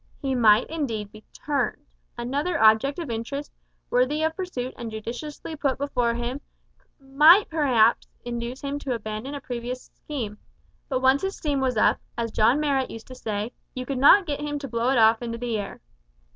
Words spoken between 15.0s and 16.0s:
into the air.